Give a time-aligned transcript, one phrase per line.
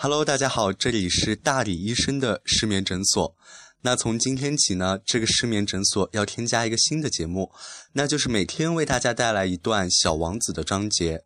[0.00, 3.34] Hello，大家好，这里是大理医生的失眠诊所。
[3.80, 7.50] 那从今天起呢，这个失眠诊所要添加一个新的节目，
[7.94, 11.24] 那就是每天为大家带来一段《小王子》的章节，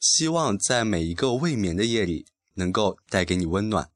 [0.00, 2.24] 希望在每一个未眠的夜里
[2.54, 3.90] 能够带给你温暖。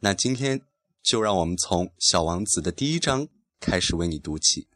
[0.00, 0.62] 那今天
[1.02, 3.28] 就让我们从《小王子》的第一章
[3.60, 4.66] 开始为你读起。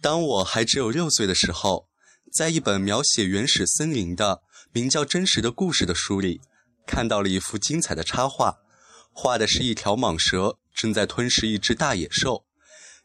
[0.00, 1.88] 当我还只有六岁的时候，
[2.32, 6.40] 在一本描写原始森林的名叫《真实的故事》的书里，
[6.86, 8.58] 看到了一幅精彩的插画，
[9.12, 12.44] 画的是一条蟒蛇正在吞噬一只大野兽，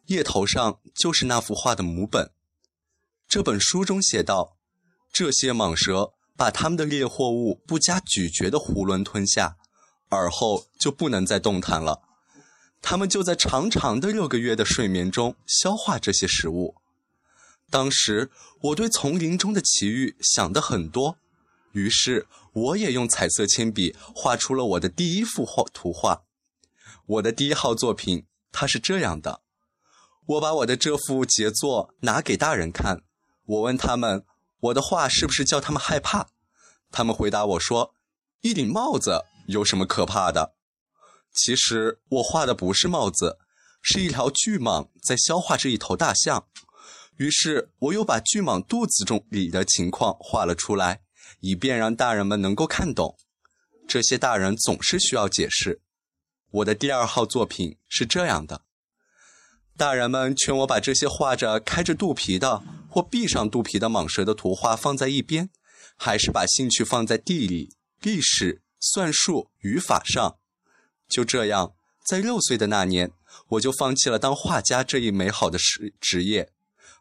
[0.05, 2.31] 叶头上就是那幅画的母本。
[3.27, 4.57] 这本书中写道：
[5.11, 9.55] 这些蟒蛇把它们的猎获物不加咀嚼的囫囵吞下，
[10.09, 12.03] 而后就不能再动弹了。
[12.83, 16.75] 它们就在长长的六个月的睡眠中消化这些食物。
[17.73, 18.29] 当时
[18.61, 21.17] 我对丛林中的奇遇想的很多，
[21.71, 26.21] 于是我也用彩色铅笔画出了我的第一幅画图画。
[27.07, 29.41] 我的第一号作品，它是这样的。
[30.27, 33.01] 我把我的这幅杰作拿给大人看，
[33.47, 34.23] 我问他们，
[34.59, 36.27] 我的画是不是叫他们害怕？
[36.91, 37.95] 他们回答我说
[38.41, 40.53] ：“一顶帽子有什么可怕的？”
[41.33, 43.39] 其实我画的不是帽子，
[43.81, 46.45] 是一条巨蟒在消化着一头大象。
[47.17, 51.01] 于是我又把巨蟒肚子中里的情况画了出来，
[51.41, 53.17] 以便让大人们能够看懂。
[53.87, 55.81] 这些大人总是需要解释。
[56.51, 58.61] 我的第二号作品是这样的：
[59.75, 65.49] 大人们劝我把这些画着开着肚皮的或闭上肚皮的蟒蛇的图画放在一边，
[65.95, 70.37] 还是把兴趣放在地理、历史、算术、语法上。
[71.09, 71.73] 就这样，
[72.05, 73.11] 在六岁的那年，
[73.49, 76.51] 我就放弃了当画家这一美好的职职业。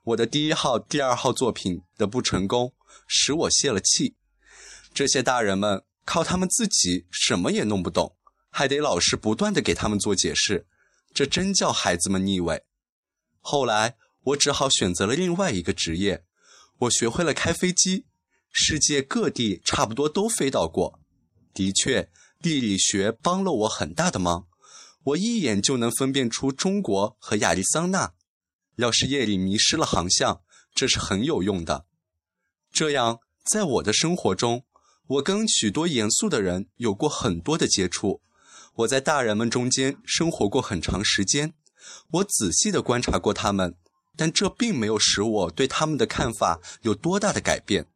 [0.05, 2.75] 我的第一号、第二号作品的不成功，
[3.07, 4.17] 使我泄了气。
[4.93, 8.17] 这些大人们靠他们自己什么也弄不懂，
[8.51, 10.67] 还得老师不断的给他们做解释，
[11.15, 12.65] 这真叫孩子们腻味。
[13.41, 16.25] 后来我只好选择了另外一个职业，
[16.81, 18.07] 我学会了开飞机，
[18.51, 20.99] 世界各地差不多都飞到过。
[21.55, 22.11] 的确，
[22.43, 24.49] 地理学帮了我很大的忙，
[25.05, 28.15] 我一眼就能分辨出中国和亚利桑那。
[28.83, 30.41] 要是夜里迷失了航向，
[30.75, 31.87] 这是很有用的。
[32.73, 34.65] 这样，在我的生活中，
[35.07, 38.23] 我跟许多严肃的人有过很多的接触。
[38.79, 41.55] 我在大人们中间生活过很长时间，
[42.15, 43.77] 我仔细地观察过他们，
[44.17, 47.87] 但这并没有使我对他们的看法有多大的改变。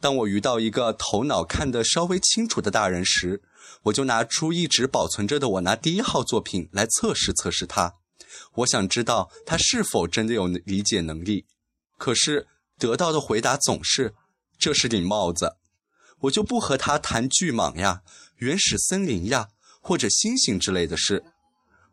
[0.00, 3.40] 当我遇到一个头脑看得稍微清楚的大人时，
[3.84, 7.94] 我就拿出一直保存着的我那第一号作品来测试测试他。
[8.54, 11.46] 我想知道他是否真的有理解能力，
[11.96, 12.46] 可是
[12.78, 14.14] 得到的回答总是
[14.58, 15.56] ：“这是顶帽子。”
[16.22, 18.02] 我就不和他谈巨蟒呀、
[18.38, 19.50] 原始森林呀
[19.80, 21.24] 或者星星之类的事，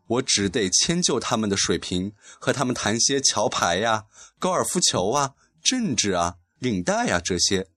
[0.08, 4.06] 我只得迁就他们的水平，和他们谈些桥牌呀、
[4.40, 7.68] 高尔夫球啊、政治啊、领带呀这些。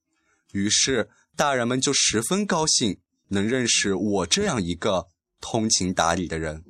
[0.53, 5.07] 于是大人们就十分高兴，能认识我这样一个
[5.39, 6.68] 通情达理的人。